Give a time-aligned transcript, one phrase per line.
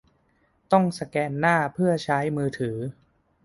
[0.71, 2.77] ต้องสแกนหน้าเพื่อใช้มือถือ